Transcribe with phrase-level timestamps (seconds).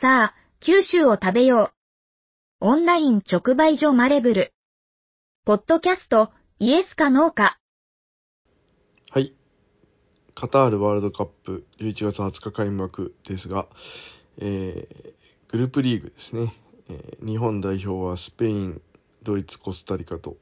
[0.00, 1.72] さあ、九州を食べよ
[2.60, 2.66] う。
[2.66, 4.52] オンライン直売所マレブル。
[5.44, 7.58] ポッドキャスト、イエスかノーか。
[9.10, 9.34] はい。
[10.36, 13.66] カタールワールドカップ11月20日開幕ですが、
[14.36, 15.14] えー
[15.50, 16.54] グループリーグですね、
[16.88, 18.80] えー日本代表はスペイン、
[19.24, 20.36] ドイツ、コスタリカと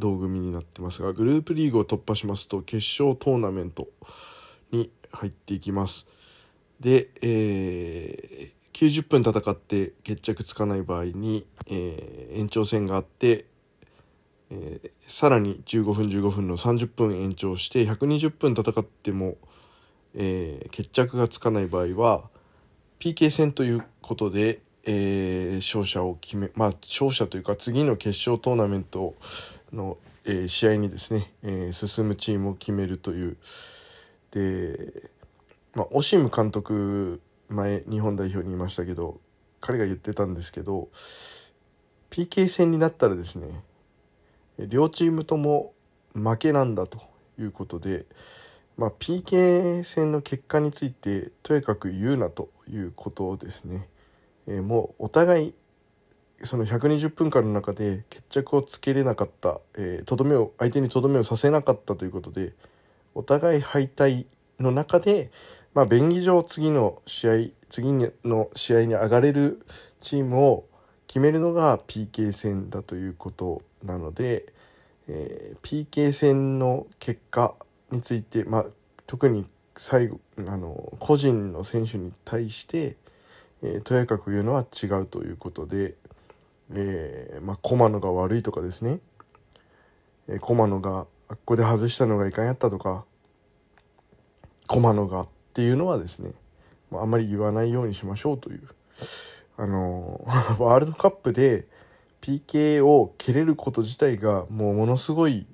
[0.00, 3.86] 同組になってますが、グループリーグを突破しますと決勝トーナメント
[4.72, 6.08] に入っていきます。
[6.80, 13.46] で、えー90分戦って決着つかない場合に、えー延長戦があって、
[14.50, 19.38] えーさらに15分15分の30分延長して120分戦っても、
[20.14, 22.28] えー決着がつかない場合は
[22.98, 29.14] PK 戦ということで、えー勝者を決めまあ勝者というか次の決勝トーナメント
[29.72, 33.38] の、えー試合にですね、えー進むチームを決めるという。
[34.32, 35.08] で、
[35.74, 39.20] まあ、オシム監督前日本代表にいましたけど
[39.60, 40.88] 彼が言ってたんですけど
[42.10, 43.62] PK 戦になったらですね
[44.58, 45.74] 両チームとも
[46.14, 47.00] 負けなんだと
[47.38, 48.06] いうことで、
[48.76, 53.88] まあ、PK 戦の結果についてとにかく言うなということですね。
[54.46, 55.54] えーもうお互い
[56.44, 62.52] その120分間の中で決着をつけれなかった、えーとどめを相手にとどめをさせなかったということで
[63.14, 64.26] お互い敗退
[64.60, 65.30] の中で、
[65.76, 67.32] まあ、便宜上次の試合
[67.68, 69.60] 次の試合に上がれる
[70.00, 70.64] チームを
[71.06, 74.46] 決めるのが PK 戦だということなので、
[75.06, 77.54] えー PK 戦の結果
[77.90, 78.66] について、まあ、
[79.06, 79.44] 特に
[79.76, 82.96] 最後あの個人の選手に対して、
[83.62, 85.94] えーとやかく言うのは違うということで、
[86.72, 89.00] えーまあ、駒野が悪いとかですね、
[90.28, 93.04] えー駒野があっこで外したのがいかんやったとか
[94.68, 96.32] 駒野がっていうのはですね、
[96.92, 98.68] あ、んまり言わないようにしましょうという
[99.56, 100.20] あの
[100.60, 101.64] ワールドカップで
[102.20, 105.46] PK を蹴れること自体がもうものすごい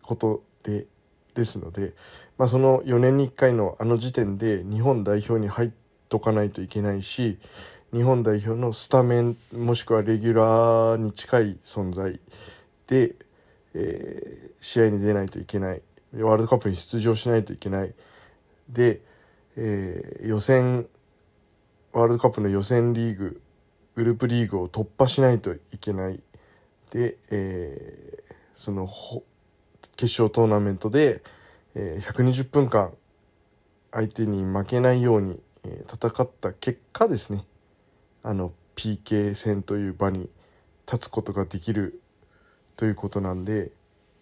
[0.00, 0.86] ことで
[1.34, 1.92] ですので、
[2.38, 5.70] まあ、その4年に1回のあの時点で日本代表に入っ
[6.08, 7.38] とかないといけないし
[7.92, 12.18] 日本代表のスタメンもしくはレギュラーに近い存在
[12.86, 13.14] で、
[13.74, 15.80] えー試合に出ないといけない
[16.12, 17.94] ワールドカップに出場しないといけない。
[18.68, 19.00] で、
[19.56, 20.86] えー予選
[21.92, 23.42] ワールドカップの予選リーグ
[23.96, 26.20] グループリーグを突破しないといけない。
[26.90, 28.86] で、えーその
[29.96, 31.22] 決勝トーナメントで、
[31.74, 32.92] えー120分間
[33.90, 37.44] 相手に負けないように、えー戦った結果ですね。
[38.22, 40.28] あの PK 戦という場に
[40.90, 42.00] 立つことができる
[42.76, 43.72] ということなんで、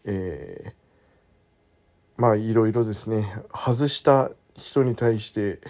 [0.05, 3.37] えーまあいろいろですね。
[3.55, 5.61] 外した人に対して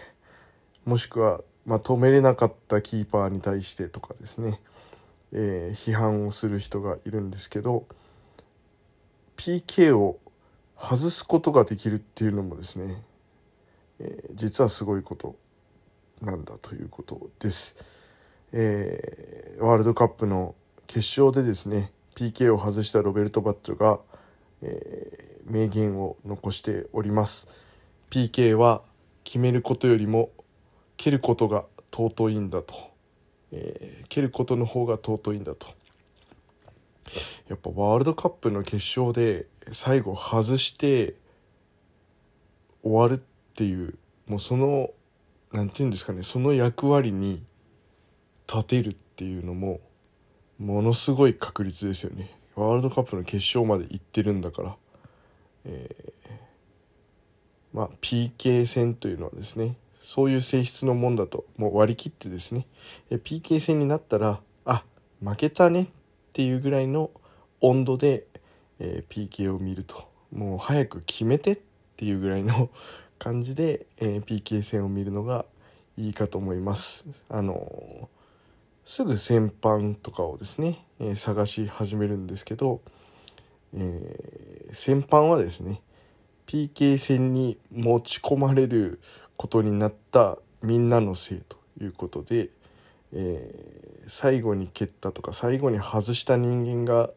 [0.84, 4.60] もしくは、まあ、止めれなかったキーパーに対してとかですね、
[5.32, 7.86] えー批判をする人がいるんですけど
[9.36, 10.18] PK を
[10.76, 13.02] 外すことができるっていうのもですね、
[14.00, 15.36] えー実はすごいこと
[16.22, 17.76] なんだということです。
[18.52, 20.54] えーワールドカップの
[20.86, 24.00] 決勝でですね PK を外したロベルト・バッジョが、
[24.62, 27.48] えー名言を残しております
[28.10, 28.82] PK は
[29.24, 30.30] 決めることよりも
[30.96, 32.74] 蹴ることが尊いんだと、
[33.52, 35.68] えー蹴ることの方が尊いんだと。
[37.48, 41.14] やっぱワールドカップの決勝で最後外して
[42.82, 43.22] 終わるっ
[43.54, 43.94] ていう
[44.26, 44.90] もうその
[45.52, 47.42] なんて言うんですかねその役割に
[48.46, 49.80] 立てるっていうのも
[50.58, 52.34] ものすごい確率ですよね。
[52.56, 54.76] ワールドカップの決勝まで行ってるんだから、
[55.66, 56.17] えー
[57.72, 62.66] まあ PK 戦というのはですねそういう性質のもんだともう割り切ってですね
[63.10, 64.84] え PK 戦になったらあ
[65.22, 65.86] 負けたねっ
[66.32, 67.10] ていうぐらいの
[67.60, 68.24] 温度で、
[68.78, 71.58] えー PK を見るともう早く決めてっ
[71.96, 72.70] ていうぐらいの
[73.18, 75.44] 感じで、えー PK 戦を見るのが
[75.96, 77.04] いいかと思います。
[77.28, 78.18] あのー
[78.84, 82.80] すぐ先般とかをですね、えー探し始めるんですけど、
[83.74, 85.82] えー先般はですね
[86.48, 89.00] PK 戦に持ち込まれる
[89.36, 92.50] ことになったみんなのせいということで、
[93.12, 97.10] えー最後に蹴ったとか最後に外した人間が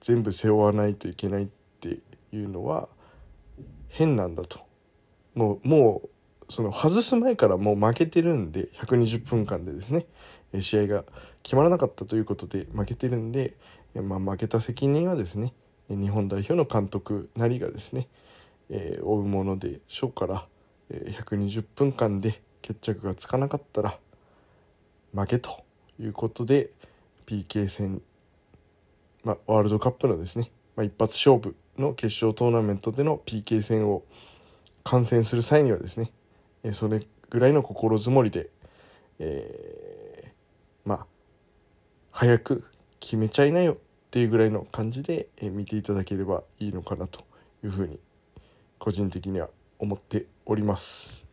[0.00, 1.46] 全部背負わないといけないっ
[1.80, 1.98] て
[2.32, 2.88] いうのは
[3.88, 4.60] 変なんだと。
[5.34, 10.06] もうもうその外す前からもう負けてるんで120分間でですね
[10.60, 11.04] 試合が
[11.42, 13.54] 決まらなかったということで負けてるんで、
[13.94, 15.52] まあ、負けた責任はですね
[15.88, 18.08] 日本代表の監督なりがですね、
[18.70, 20.46] えー負うものでしょうから、
[20.90, 23.98] えー120分間で決着がつかなかったら
[25.14, 25.64] 負けと
[26.00, 26.70] いうことで
[27.26, 28.02] PK 戦、
[29.24, 34.02] まあ、ワールドカップのですね、まあ、一発勝負の決勝トーナメントでの PK 戦を
[34.84, 36.12] 観戦する際にはですね
[36.72, 38.50] それぐらいの心づもりで、
[39.18, 41.06] えー、まあ
[42.10, 42.64] 早く
[43.00, 43.76] 決めちゃいなよっ
[44.10, 47.20] ていうぐらいの感じで見ていただければいいのかなと
[47.62, 47.98] いうふうに
[48.78, 51.24] 個人的には思っております。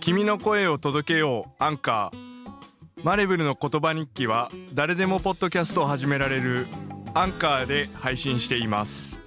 [0.00, 3.04] 君の声を届けようアンカー。
[3.04, 6.66] マレブルの言葉日記は誰でもポッドキャストを始められる
[7.14, 9.18] アンカーで配信しています。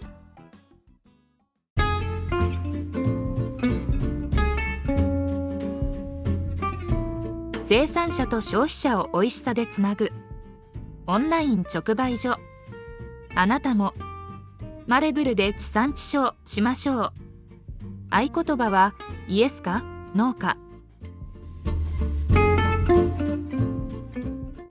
[7.65, 10.11] 生産者と消費者を美味しさでつなぐ
[11.07, 12.37] オンライン直売所。
[13.35, 13.93] あなたも
[14.87, 17.13] マレブルで地産地消しましょう。
[18.09, 18.93] 合言葉は
[19.27, 19.83] イエスか
[20.15, 20.57] ノーか。